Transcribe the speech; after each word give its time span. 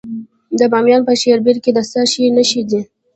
د 0.59 0.61
بامیان 0.71 1.01
په 1.07 1.13
شیبر 1.21 1.55
کې 1.63 1.71
د 1.73 1.79
څه 1.91 2.01
شي 2.11 2.25
نښې 2.35 2.61
دي؟ 2.69 2.81